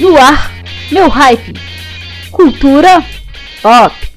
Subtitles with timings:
[0.00, 0.52] No ar,
[0.92, 1.54] meu hype.
[2.30, 3.02] Cultura
[3.60, 4.08] pop.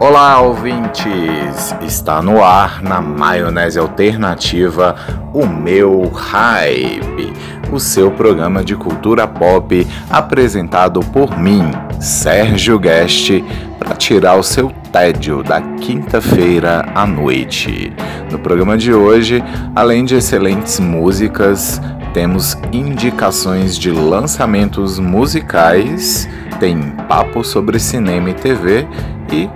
[0.00, 1.74] Olá, ouvintes!
[1.82, 4.94] Está no ar na Maionese Alternativa
[5.34, 7.32] o meu Hype,
[7.74, 13.42] o seu programa de cultura pop apresentado por mim, Sérgio Guest,
[13.78, 17.92] para tirar o seu tédio da quinta-feira à noite.
[18.30, 19.42] No programa de hoje,
[19.74, 21.80] além de excelentes músicas,
[22.12, 26.28] temos indicações de lançamentos musicais,
[26.60, 28.86] tem papo sobre cinema e TV
[29.32, 29.50] e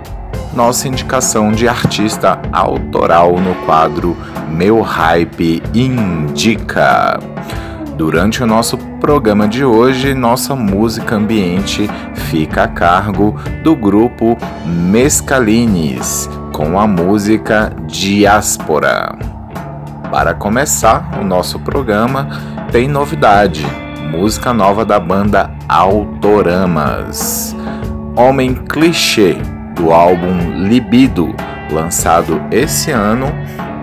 [0.53, 4.17] nossa indicação de artista autoral no quadro
[4.49, 7.17] Meu Hype Indica.
[7.99, 11.85] Durante o nosso programa de hoje, nossa música ambiente
[12.29, 19.13] fica a cargo do grupo Mescalines, com a música Diáspora.
[20.09, 22.29] Para começar o nosso programa,
[22.71, 23.67] tem novidade:
[24.09, 27.53] música nova da banda Autoramas.
[28.15, 29.35] Homem Clichê
[29.75, 31.35] do álbum Libido,
[31.69, 33.27] lançado esse ano,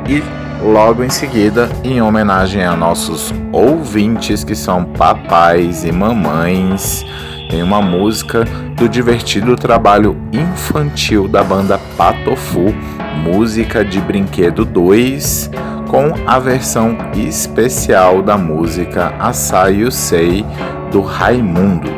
[0.09, 0.23] e
[0.67, 7.05] logo em seguida, em homenagem a nossos ouvintes que são papais e mamães,
[7.49, 12.75] tem uma música do divertido trabalho infantil da banda Patofu,
[13.23, 15.51] música de Brinquedo 2,
[15.89, 20.45] com a versão especial da música Açaí Sei
[20.91, 21.93] do Raimundos.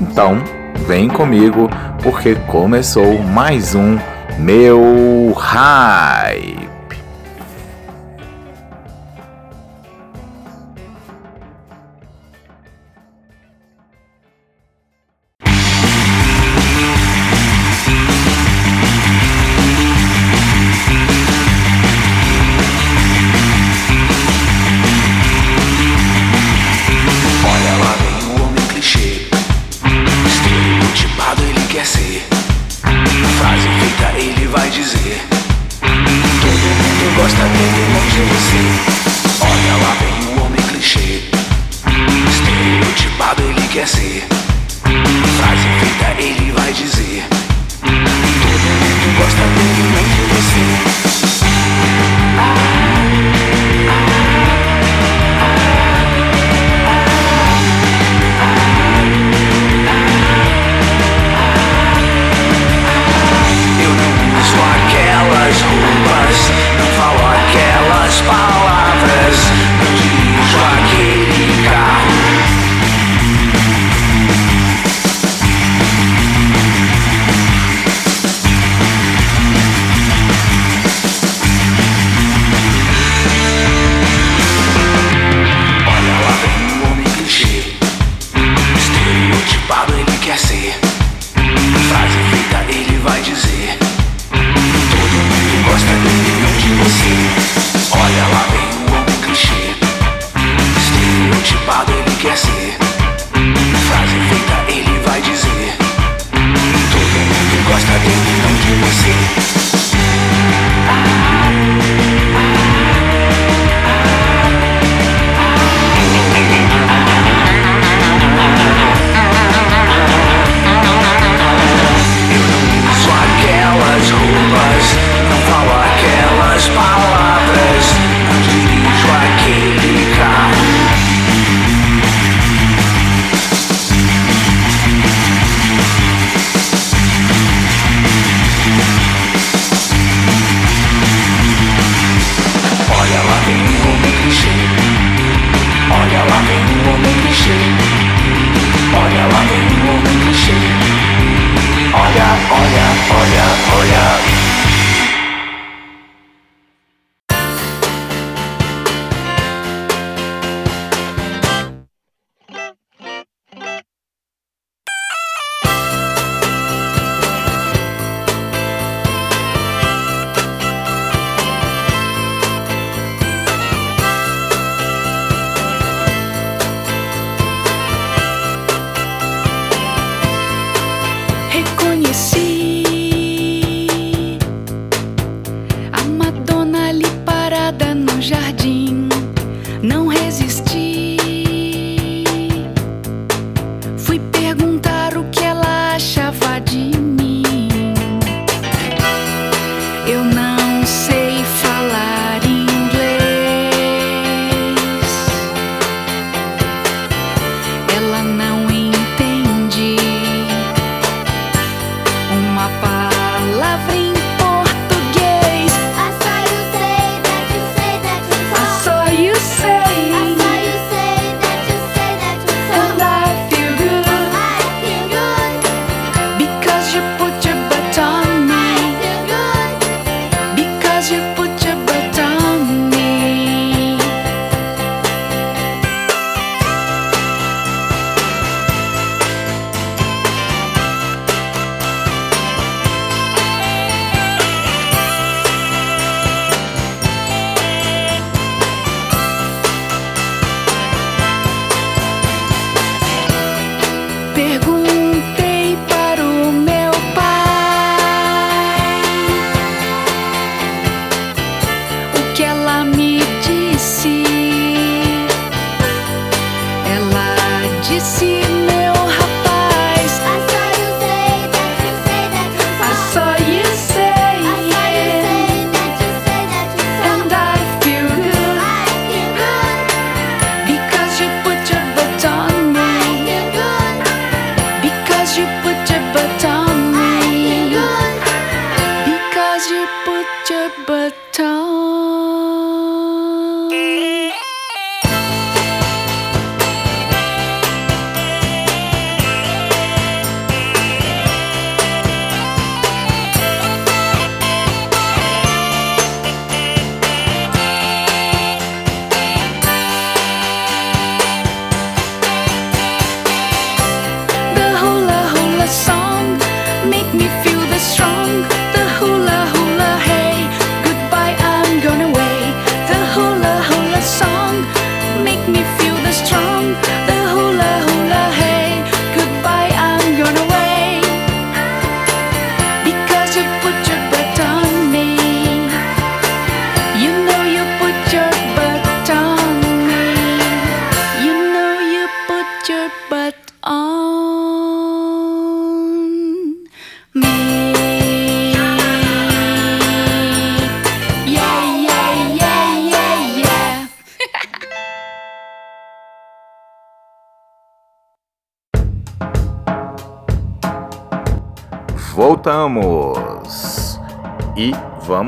[0.00, 0.42] Então,
[0.86, 1.68] vem comigo
[2.02, 3.98] porque começou mais um
[4.38, 6.57] Meu Hype.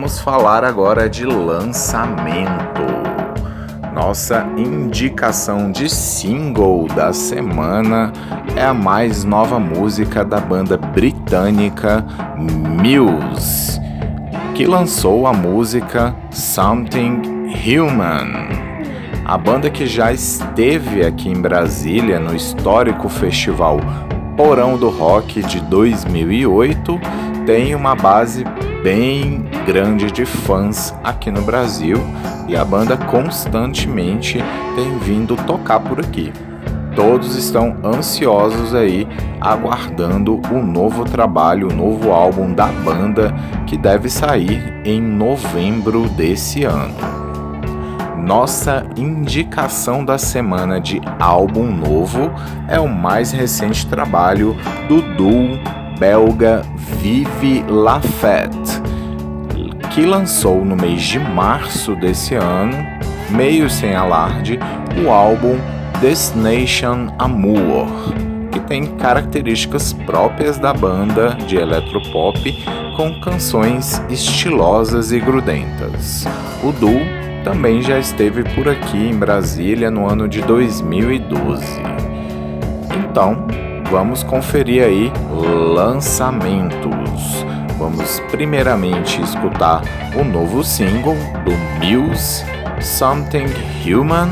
[0.01, 2.81] Vamos falar agora de lançamento.
[3.93, 8.11] Nossa indicação de single da semana
[8.57, 12.03] é a mais nova música da banda britânica
[12.39, 13.79] Muse,
[14.55, 17.21] que lançou a música Something
[17.67, 18.49] Human.
[19.27, 23.79] A banda que já esteve aqui em Brasília no histórico festival
[24.35, 26.99] Porão do Rock de 2008
[27.45, 28.45] tem uma base
[28.83, 31.99] bem grande de fãs aqui no Brasil
[32.49, 34.39] e a banda constantemente
[34.75, 36.33] tem vindo tocar por aqui.
[36.97, 39.07] Todos estão ansiosos aí
[39.41, 43.35] aguardando o novo trabalho, o novo álbum da banda
[43.67, 46.95] que deve sair em novembro desse ano.
[48.17, 52.31] Nossa indicação da semana de álbum novo
[52.69, 54.57] é o mais recente trabalho
[54.89, 55.59] do duo
[56.01, 56.63] belga
[57.03, 58.81] Vive Lafette,
[59.93, 62.75] que lançou no mês de março desse ano,
[63.29, 64.59] meio sem alarde,
[65.05, 65.59] o álbum
[66.01, 67.87] Destination Amour,
[68.51, 72.65] que tem características próprias da banda de eletropop
[72.97, 76.25] com canções estilosas e grudentas.
[76.65, 77.01] O duo
[77.45, 81.63] também já esteve por aqui em Brasília no ano de 2012.
[82.97, 83.47] Então,
[83.91, 85.13] vamos conferir aí
[85.75, 87.45] lançamentos.
[87.79, 89.83] Vamos primeiramente escutar
[90.15, 91.53] o novo single do
[91.85, 92.45] Muse,
[92.81, 93.47] Something
[93.85, 94.29] Human,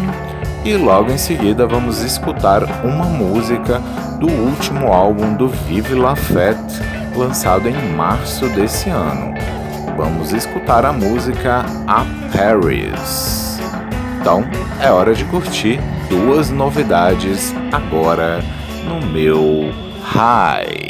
[0.64, 3.80] e logo em seguida vamos escutar uma música
[4.20, 6.80] do último álbum do Vive La Fête,
[7.16, 9.38] lançado em março desse ano
[9.98, 13.58] vamos escutar a música A Paris.
[14.20, 14.44] Então
[14.80, 18.40] é hora de curtir duas novidades agora
[18.88, 19.70] no meu
[20.02, 20.87] Hype.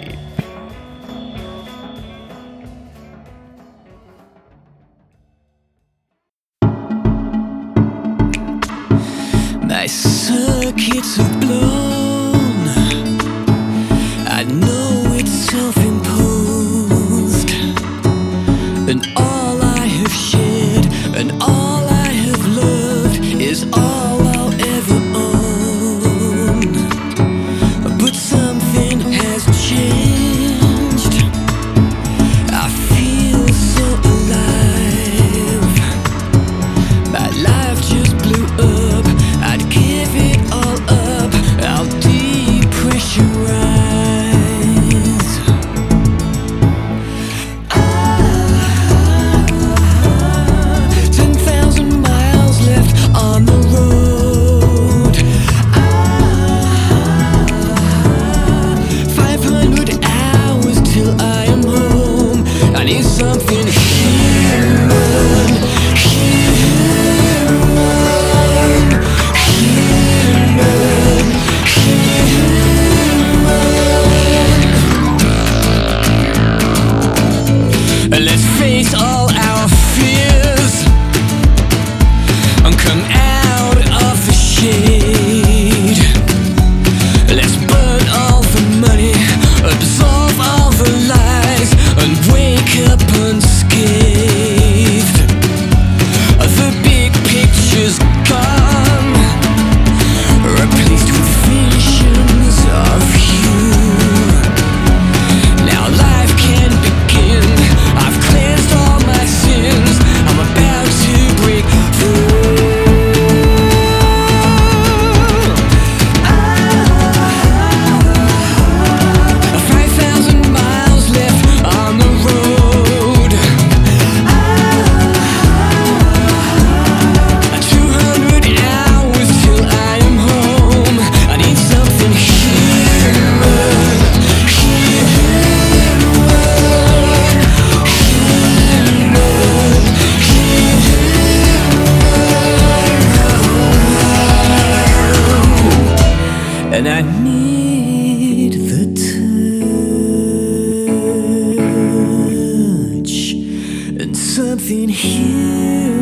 [154.69, 155.98] nothing here.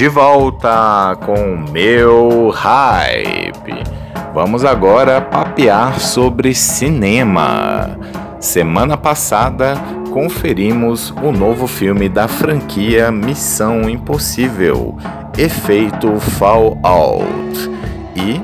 [0.00, 3.84] De volta com meu hype.
[4.32, 7.98] Vamos agora papear sobre cinema.
[8.40, 9.74] Semana passada
[10.10, 14.96] conferimos o novo filme da franquia Missão Impossível,
[15.36, 17.70] Efeito Fallout.
[18.16, 18.40] E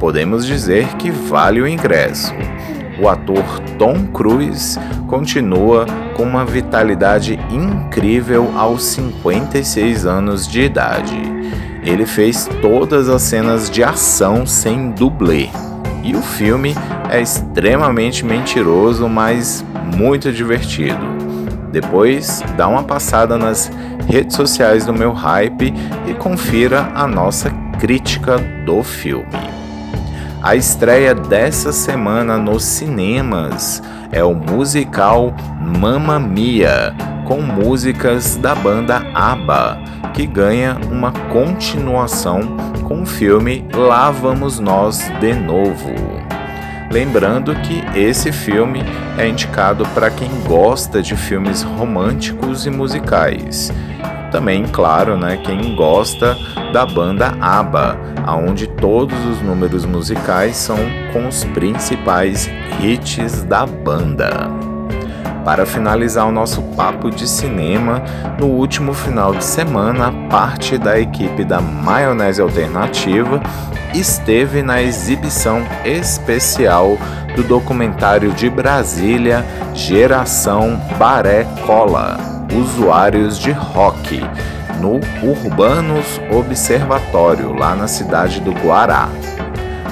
[0.00, 2.32] podemos dizer que vale o ingresso.
[3.00, 4.78] O ator Tom Cruise
[5.08, 11.20] continua com uma vitalidade incrível aos 56 anos de idade.
[11.82, 15.48] Ele fez todas as cenas de ação sem dublê.
[16.02, 16.74] E o filme
[17.10, 19.64] é extremamente mentiroso, mas
[19.96, 21.14] muito divertido.
[21.72, 23.70] Depois, dá uma passada nas
[24.06, 25.74] redes sociais do meu hype
[26.06, 29.53] e confira a nossa crítica do filme.
[30.44, 36.94] A estreia dessa semana nos cinemas é o musical Mamma Mia,
[37.26, 39.78] com músicas da banda ABBA,
[40.12, 45.94] que ganha uma continuação com o filme Lá Vamos Nós de Novo.
[46.92, 48.82] Lembrando que esse filme
[49.16, 53.72] é indicado para quem gosta de filmes românticos e musicais.
[54.34, 56.36] Também, claro, né, quem gosta
[56.72, 60.76] da banda ABBA, aonde todos os números musicais são
[61.12, 64.50] com os principais hits da banda.
[65.44, 68.02] Para finalizar o nosso papo de cinema,
[68.36, 73.40] no último final de semana, parte da equipe da Maionese Alternativa
[73.94, 76.98] esteve na exibição especial
[77.36, 84.20] do documentário de Brasília Geração Baré Cola Usuários de Rock,
[84.80, 89.08] no Urbanos Observatório, lá na cidade do Guará.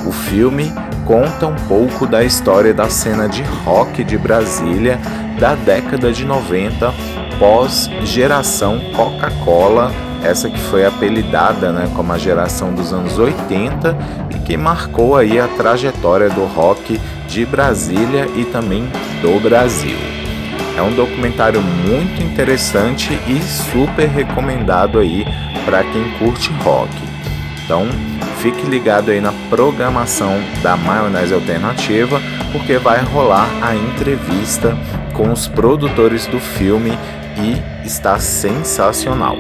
[0.07, 0.73] O filme
[1.05, 5.01] conta um pouco da história da cena de rock de Brasília
[5.41, 6.93] da década de 90,
[7.39, 13.97] pós geração Coca-Cola, essa que foi apelidada né, como a geração dos anos 80
[14.31, 18.89] e que marcou aí a trajetória do rock de Brasília e também
[19.21, 20.22] do Brasil.
[20.77, 25.25] É um documentário muito interessante e super recomendado aí
[25.65, 26.91] para quem curte rock.
[27.65, 27.87] Então,
[28.39, 34.77] fique ligado aí na programação da Maionese Alternativa, porque vai rolar a entrevista
[35.15, 36.99] com os produtores do filme
[37.37, 39.37] e está sensacional.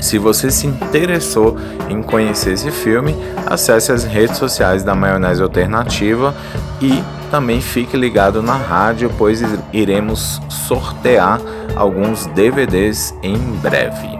[0.00, 1.56] Se você se interessou
[1.88, 6.34] em conhecer esse filme, acesse as redes sociais da Maionese Alternativa
[6.80, 11.40] e também fique ligado na rádio, pois iremos sortear
[11.76, 14.18] alguns DVDs em breve.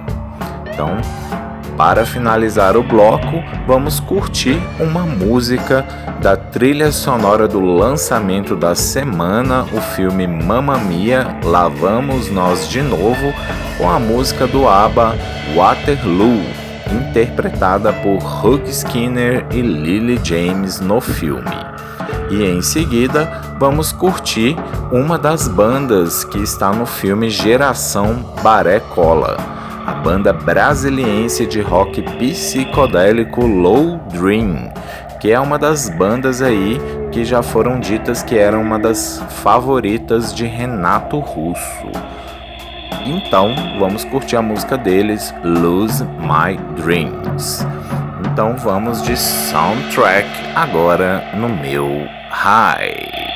[0.73, 0.97] Então,
[1.77, 5.87] para finalizar o bloco, vamos curtir uma música
[6.21, 12.83] da trilha sonora do lançamento da semana, o filme Mamma Mia, Lá Vamos Nós de
[12.83, 13.33] Novo,
[13.79, 15.15] com a música do ABBA
[15.55, 16.43] Waterloo,
[16.91, 21.68] interpretada por Hugh Skinner e Lily James no filme.
[22.31, 24.57] E em seguida, vamos curtir
[24.93, 32.03] uma das bandas que está no filme Geração Baré Cola a banda brasiliense de rock
[32.03, 34.71] psicodélico Low Dream,
[35.19, 36.79] que é uma das bandas aí
[37.11, 41.91] que já foram ditas que eram uma das favoritas de Renato Russo.
[43.07, 47.67] Então, vamos curtir a música deles, Lose My Dreams.
[48.39, 53.28] Então, vamos de soundtrack agora no meu High.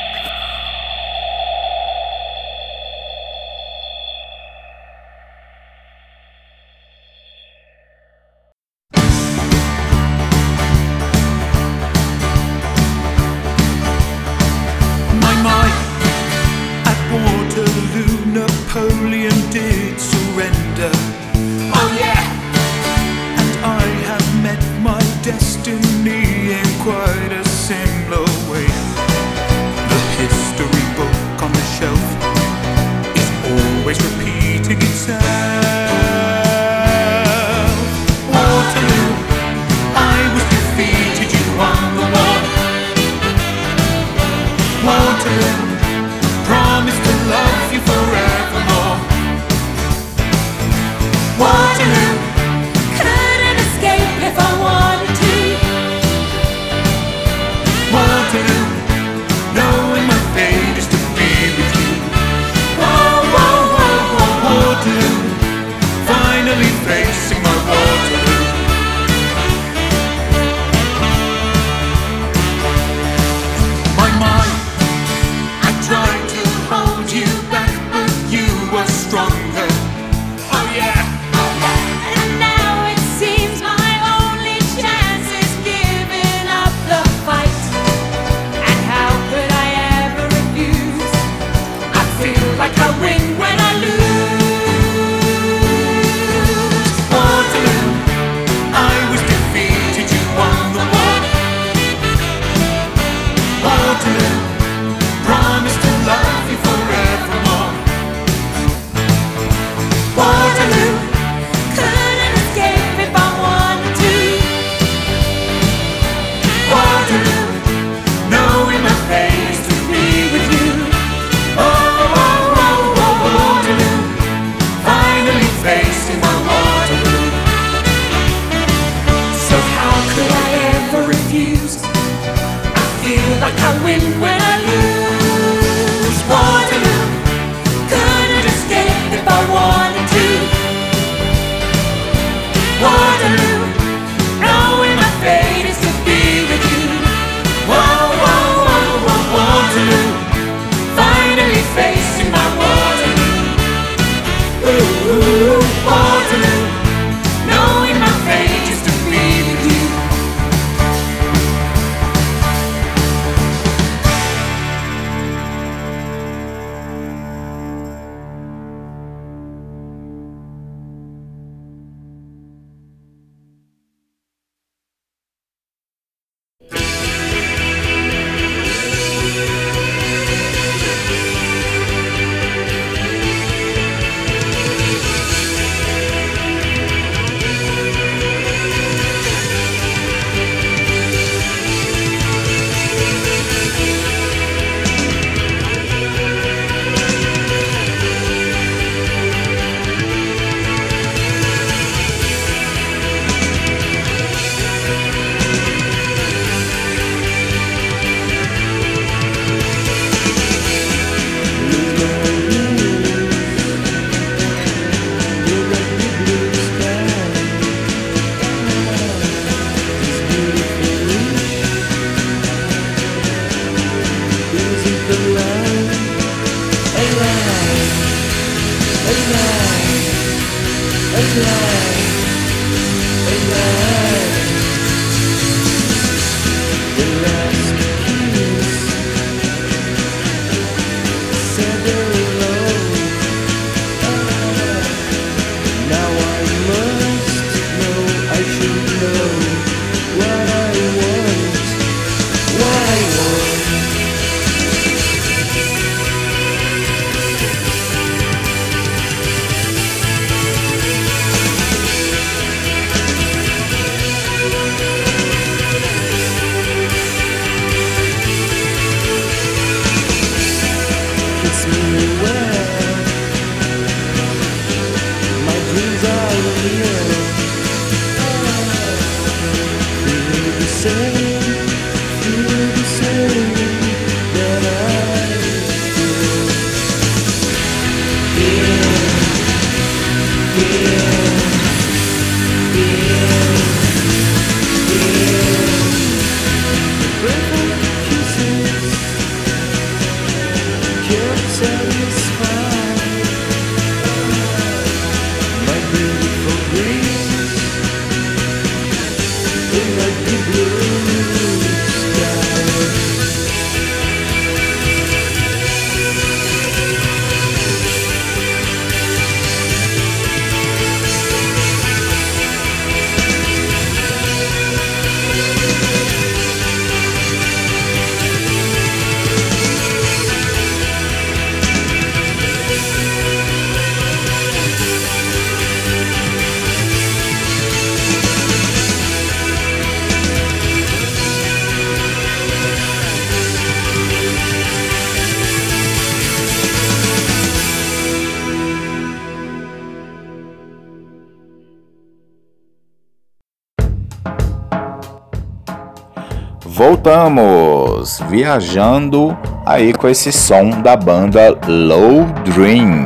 [356.75, 363.05] Voltamos viajando aí com esse som da banda Low Dream.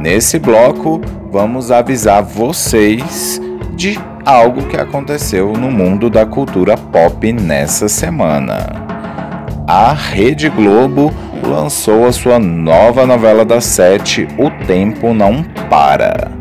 [0.00, 3.40] Nesse bloco, vamos avisar vocês
[3.76, 8.66] de algo que aconteceu no mundo da cultura pop nessa semana.
[9.68, 11.14] A Rede Globo
[11.46, 16.32] lançou a sua nova novela das sete, O Tempo Não Para.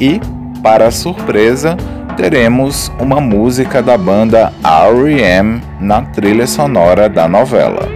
[0.00, 0.22] E,
[0.62, 1.76] para surpresa,
[2.20, 5.62] teremos uma música da banda R.E.M.
[5.80, 7.88] na trilha sonora da novela.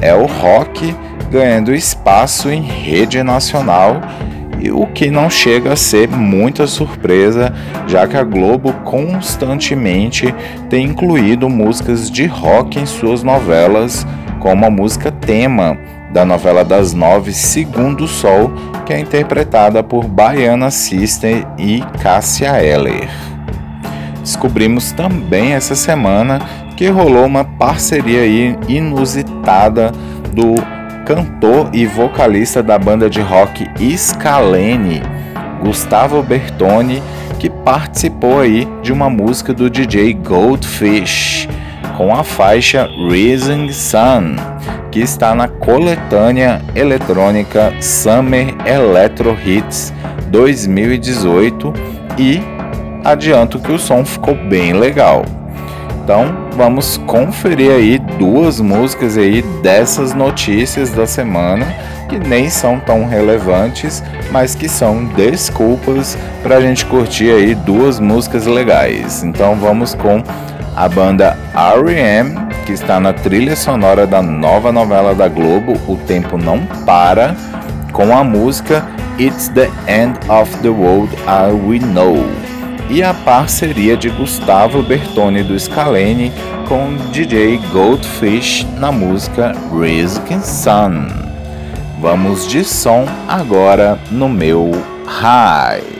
[0.00, 0.94] É o rock
[1.28, 4.00] ganhando espaço em rede nacional
[4.60, 7.52] e o que não chega a ser muita surpresa,
[7.88, 10.32] já que a Globo constantemente
[10.70, 14.06] tem incluído músicas de rock em suas novelas,
[14.38, 15.76] como a música tema
[16.12, 18.52] da novela das nove Segundo Sol,
[18.86, 23.33] que é interpretada por Baiana Sister e Cássia Eller.
[24.24, 26.40] Descobrimos também essa semana
[26.78, 28.24] que rolou uma parceria
[28.66, 29.92] inusitada
[30.32, 30.54] do
[31.04, 35.02] cantor e vocalista da banda de rock Scalene,
[35.62, 37.02] Gustavo Bertoni,
[37.38, 41.46] que participou aí de uma música do DJ Goldfish
[41.98, 44.36] com a faixa Rising Sun,
[44.90, 49.92] que está na coletânea eletrônica Summer Electro Hits
[50.30, 51.74] 2018
[52.18, 52.53] e
[53.04, 55.24] adianto que o som ficou bem legal.
[56.02, 61.66] Então, vamos conferir aí duas músicas aí dessas notícias da semana
[62.10, 67.98] que nem são tão relevantes, mas que são desculpas para a gente curtir aí duas
[67.98, 69.22] músicas legais.
[69.22, 70.22] Então, vamos com
[70.76, 72.34] a banda R.E.M.,
[72.66, 77.34] que está na trilha sonora da nova novela da Globo, O Tempo Não Para,
[77.92, 78.84] com a música
[79.18, 82.53] It's the End of the World I We Know
[82.90, 86.32] e a parceria de Gustavo Bertoni do Scalene
[86.68, 91.06] com DJ Goldfish na música Rising Sun.
[92.00, 94.70] Vamos de som agora no meu
[95.06, 95.93] High.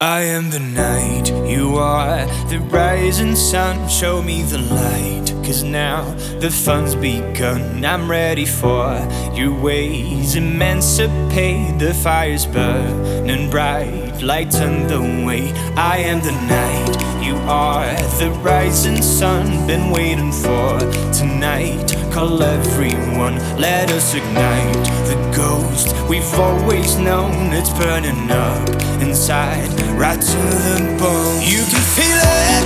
[0.00, 3.88] I am the night, you are the rising sun.
[3.88, 6.04] Show me the light, cause now
[6.38, 7.84] the fun's begun.
[7.84, 8.94] I'm ready for
[9.34, 10.36] your ways.
[10.36, 15.50] Emancipate the fires burning bright, lighten the way.
[15.74, 19.66] I am the night, you are the rising sun.
[19.66, 20.78] Been waiting for
[21.12, 21.96] tonight.
[22.12, 27.52] Call everyone, let us ignite the ghost we've always known.
[27.52, 28.68] It's burning up
[29.00, 31.40] inside, right to the bone.
[31.40, 32.20] You can feel
[32.52, 32.64] it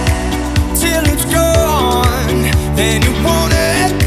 [0.77, 2.43] till it's gone,
[2.75, 4.02] then you want it.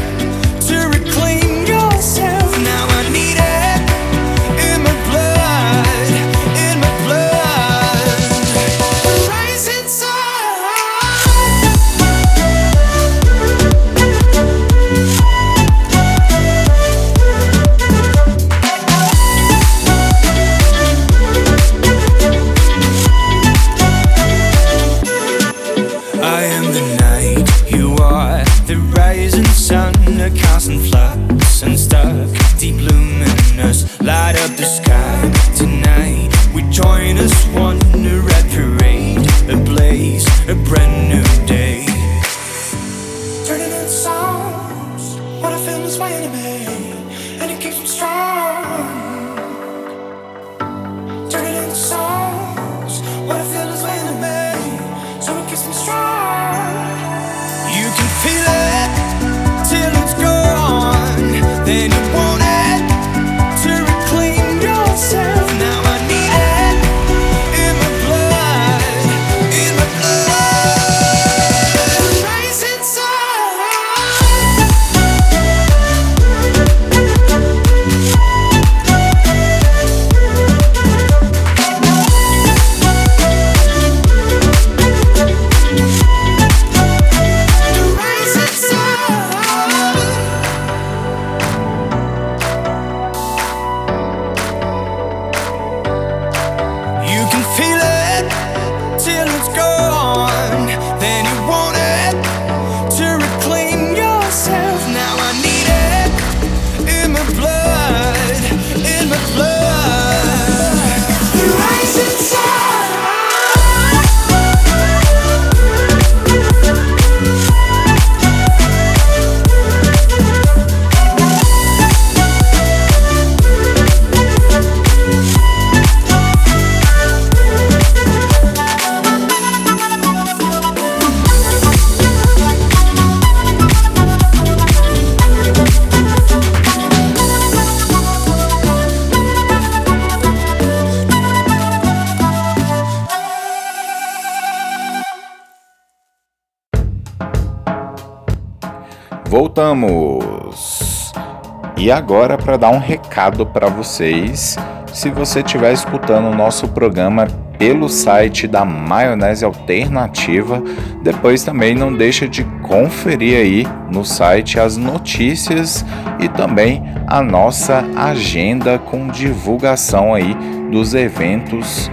[151.86, 154.56] E agora, para dar um recado para vocês,
[154.92, 160.60] se você estiver escutando o nosso programa pelo site da Maionese Alternativa,
[161.00, 165.86] depois também não deixa de conferir aí no site as notícias
[166.18, 170.36] e também a nossa agenda com divulgação aí
[170.72, 171.88] dos eventos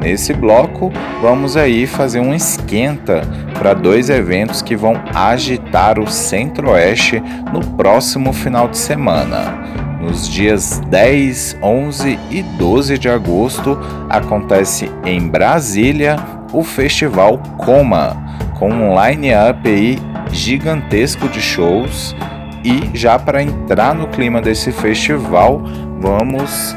[0.00, 3.22] Nesse bloco, vamos aí fazer um esquenta
[3.58, 7.20] para dois eventos que vão agitar o Centro-Oeste
[7.52, 9.64] no próximo final de semana.
[10.00, 13.78] Nos dias 10, 11 e 12 de agosto
[14.10, 16.16] acontece em Brasília
[16.52, 18.14] o Festival Coma,
[18.58, 19.98] com um line-up
[20.30, 22.14] gigantesco de shows.
[22.64, 25.62] E já para entrar no clima desse festival,
[26.00, 26.74] vamos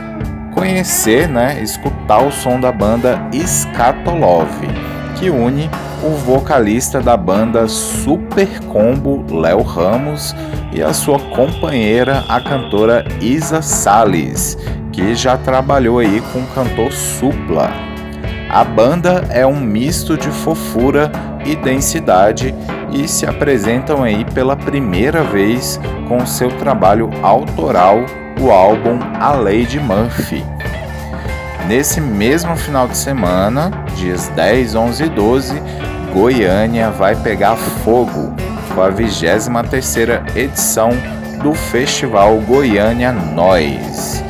[0.54, 4.50] conhecer, né, escutar o som da banda Skatolov,
[5.18, 5.70] que une
[6.04, 10.36] o vocalista da banda Super Combo Léo Ramos
[10.74, 14.58] e a sua companheira, a cantora Isa Salles,
[14.92, 17.97] que já trabalhou aí com o cantor Supla.
[18.50, 21.12] A banda é um misto de fofura
[21.46, 22.56] e densidade
[22.94, 27.98] e se apresentam aí pela primeira vez com seu trabalho autoral,
[28.40, 30.44] o álbum A Lady Murphy.
[31.68, 35.62] Nesse mesmo final de semana, dias 10, 11 e 12,
[36.14, 38.34] Goiânia vai pegar fogo
[38.74, 40.92] com a 23ª edição
[41.44, 44.24] do Festival Goiânia Nós,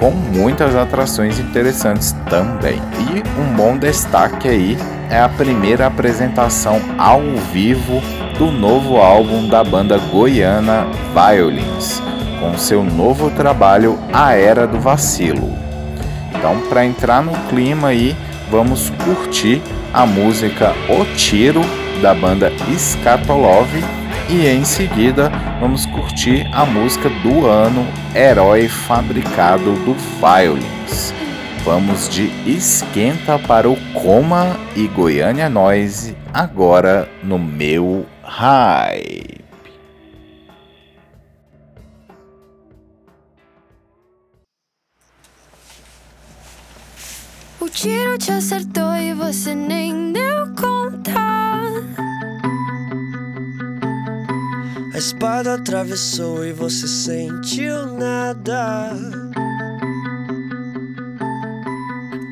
[0.00, 2.80] com muitas atrações interessantes também.
[2.98, 4.78] E um bom destaque aí
[5.10, 7.20] é a primeira apresentação ao
[7.52, 8.00] vivo
[8.38, 12.02] do novo álbum da banda goiana Violins,
[12.40, 15.52] com seu novo trabalho A Era do Vacilo.
[16.34, 18.16] Então, para entrar no clima aí,
[18.50, 19.60] vamos curtir
[19.92, 21.60] a música O Tiro
[22.00, 23.99] da banda Skatolov
[24.30, 25.28] e em seguida
[25.60, 31.12] vamos curtir a música do ano Herói Fabricado do Violins.
[31.64, 39.44] Vamos de esquenta para o Coma e Goiânia Noise agora no meu hype.
[47.60, 51.59] O tiro te acertou e você nem deu conta.
[54.92, 58.90] A espada atravessou e você sentiu nada.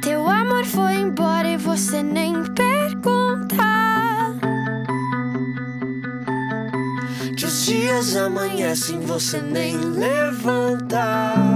[0.03, 3.65] Teu amor foi embora e você nem pergunta.
[7.37, 11.48] Que os dias amanhecem, você nem levanta.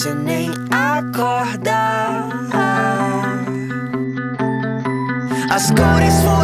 [0.00, 2.26] Você nem acorda.
[5.50, 6.39] As cores foram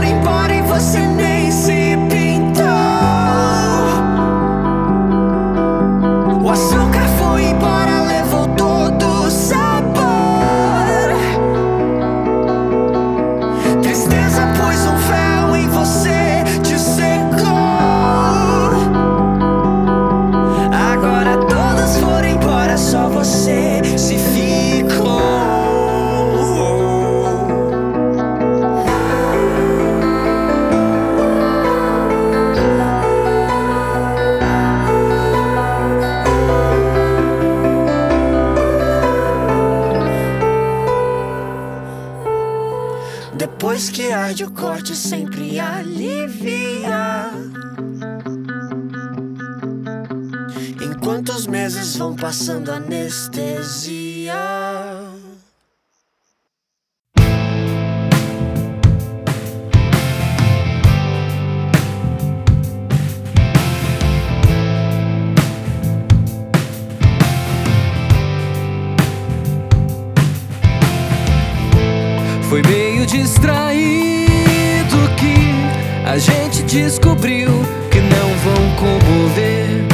[73.26, 77.50] distraído que a gente descobriu
[77.90, 79.84] que não vão comover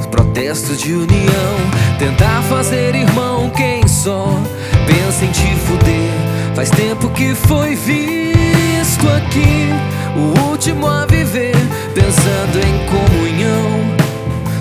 [0.00, 1.56] os protestos de união.
[1.98, 4.34] Tentar fazer irmão quem só
[4.86, 6.54] pensa em te fuder.
[6.54, 9.68] Faz tempo que foi visto aqui
[10.16, 11.56] o último a viver,
[11.94, 13.96] pensando em comunhão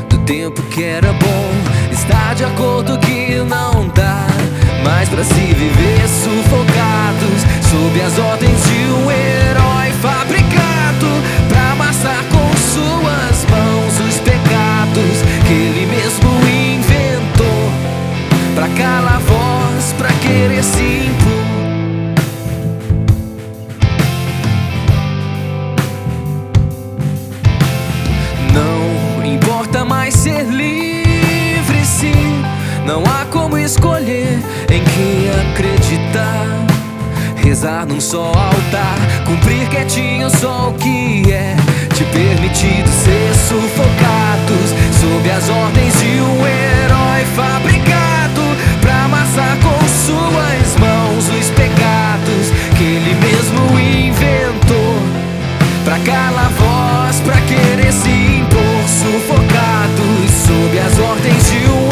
[0.09, 1.89] do tempo que era bom.
[1.89, 4.38] Está de acordo que não dá
[4.83, 11.07] mais pra se viver sufocados sob as ordens de um herói fabricado
[11.47, 17.71] pra amassar com suas mãos os pecados que ele mesmo inventou.
[18.55, 21.38] Pra calar a voz, pra querer se impor.
[33.69, 34.39] Escolher
[34.71, 36.65] em que acreditar.
[37.35, 41.55] Rezar num só altar, cumprir quietinho só o que é
[41.93, 48.41] te permitido ser sufocados sob as ordens de um herói fabricado
[48.81, 54.95] pra amassar com suas mãos os pecados que ele mesmo inventou.
[55.85, 61.88] Pra calar voz, pra querer se impor Sufocados sob as ordens de um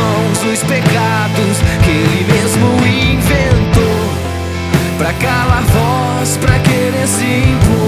[0.00, 4.00] mãos os pecados Que ele mesmo inventou.
[4.98, 7.79] Pra calar voz, pra querer se impor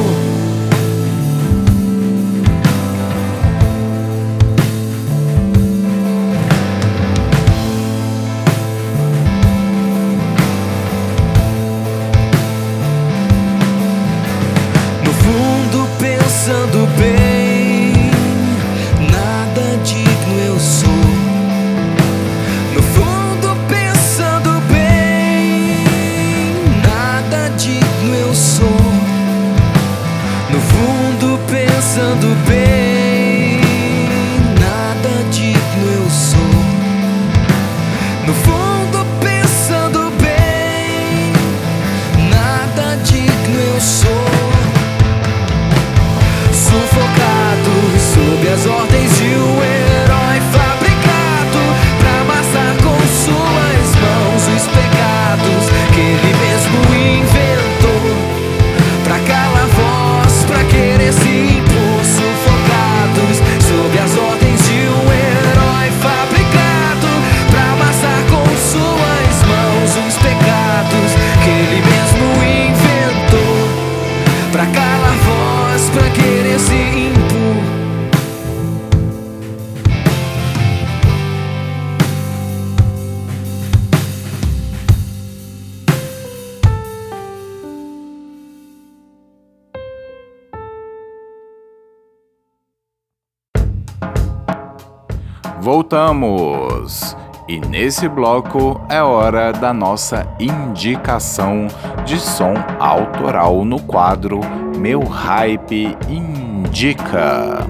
[97.53, 101.67] E nesse bloco é hora da nossa indicação
[102.03, 104.41] de som autoral no quadro
[104.79, 107.67] Meu Hype Indica.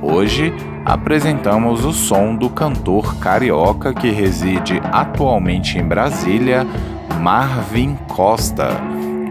[0.00, 0.54] Hoje
[0.86, 6.66] apresentamos o som do cantor carioca que reside atualmente em Brasília,
[7.20, 8.70] Marvin Costa,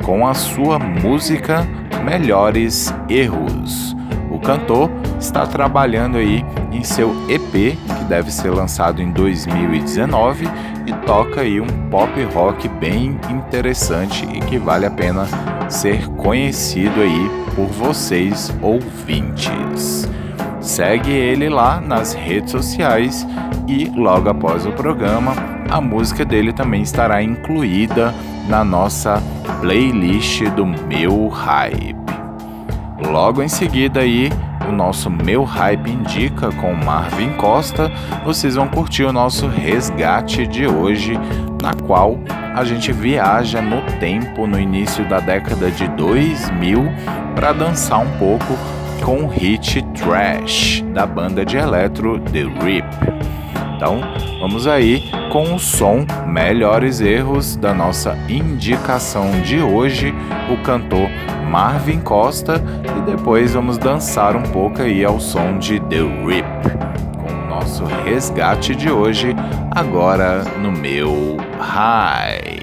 [0.06, 1.68] com a sua música
[2.06, 3.96] Melhores Erros.
[4.40, 10.48] O cantor está trabalhando aí em seu EP, que deve ser lançado em 2019,
[10.88, 15.28] e toca aí um pop rock bem interessante e que vale a pena
[15.68, 20.10] ser conhecido aí por vocês ouvintes.
[20.62, 23.28] Segue ele lá nas redes sociais
[23.68, 25.34] e logo após o programa,
[25.70, 28.16] a música dele também estará incluída
[28.48, 29.22] na nossa
[29.60, 32.19] playlist do Meu Hype.
[33.08, 34.30] Logo em seguida aí,
[34.68, 37.90] o nosso Meu Hype Indica com Marvin Costa,
[38.26, 41.14] vocês vão curtir o nosso resgate de hoje,
[41.62, 42.20] na qual
[42.54, 46.92] a gente viaja no tempo no início da década de 2000
[47.36, 48.58] para dançar um pouco
[49.02, 52.86] com o hit Trash da banda de eletro The Rip.
[53.80, 54.02] Então,
[54.42, 60.14] vamos aí com o som Melhores Erros da nossa indicação de hoje,
[60.52, 61.10] o cantor
[61.50, 62.62] Marvin Costa,
[62.98, 66.46] e depois vamos dançar um pouco aí ao som de The Rip,
[67.16, 69.34] com o nosso resgate de hoje,
[69.72, 72.59] agora no meu Hype.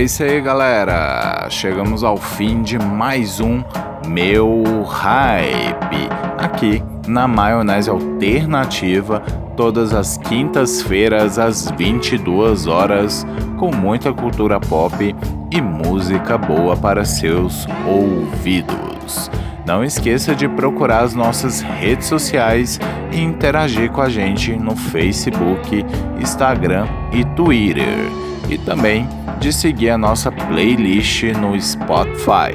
[0.00, 1.46] É isso aí, galera.
[1.50, 3.62] Chegamos ao fim de mais um
[4.08, 9.20] Meu Hype aqui na Maionese Alternativa,
[9.58, 13.26] todas as quintas-feiras às 22 horas,
[13.58, 15.14] com muita cultura pop
[15.50, 19.30] e música boa para seus ouvidos.
[19.66, 22.80] Não esqueça de procurar as nossas redes sociais
[23.12, 25.84] e interagir com a gente no Facebook,
[26.18, 28.29] Instagram e Twitter.
[28.48, 32.54] E também de seguir a nossa playlist no Spotify.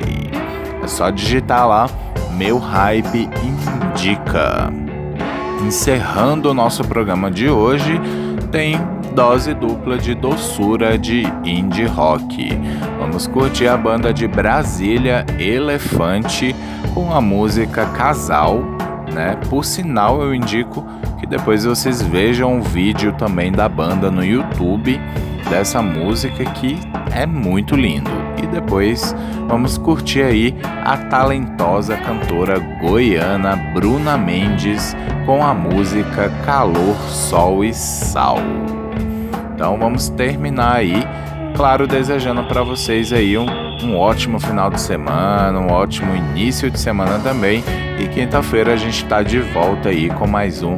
[0.84, 1.90] É só digitar lá
[2.38, 4.72] Meu Hype Indica.
[5.66, 8.00] Encerrando o nosso programa de hoje,
[8.52, 8.78] tem
[9.16, 12.50] dose dupla de doçura de indie rock.
[13.00, 16.56] Vamos curtir a banda de Brasília Elefante
[16.94, 18.62] com a música Casal,
[19.14, 19.38] né?
[19.50, 20.86] Por sinal, eu indico
[21.20, 25.00] que depois vocês vejam o vídeo também da banda no YouTube
[25.50, 26.78] dessa música que
[27.14, 28.10] é muito lindo.
[28.42, 29.16] E depois
[29.48, 37.74] vamos curtir aí a talentosa cantora goiana Bruna Mendes com a música Calor, Sol e
[37.74, 38.38] Sal.
[39.54, 41.08] Então vamos terminar aí,
[41.56, 43.48] claro, desejando para vocês aí um,
[43.84, 47.64] um ótimo final de semana, um ótimo início de semana também.
[47.98, 50.78] E quinta-feira a gente está de volta aí com mais um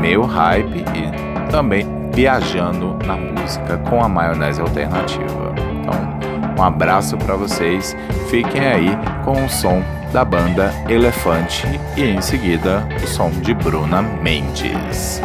[0.00, 5.54] Meu Hype e também viajando na música com a maionese alternativa.
[5.58, 7.94] Então, um abraço para vocês,
[8.30, 9.82] fiquem aí com o som
[10.14, 15.20] da banda Elefante e em seguida o som de Bruna Mendes.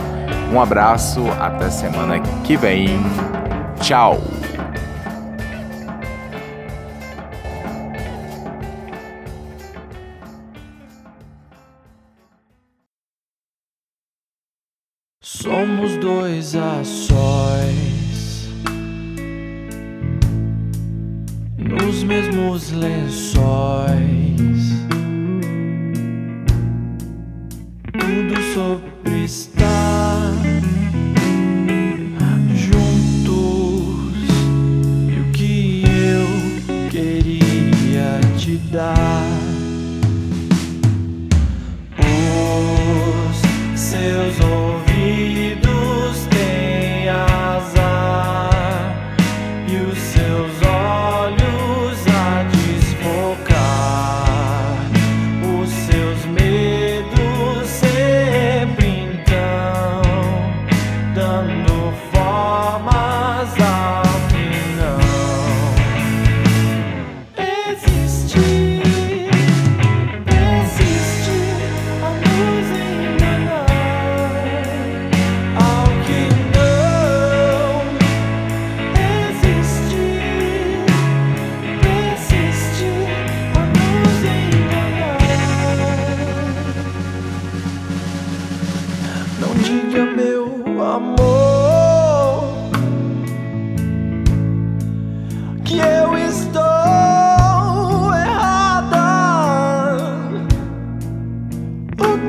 [0.51, 2.99] Um abraço, até semana que vem.
[3.79, 4.19] Tchau!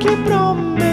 [0.03, 0.92] Que prometeu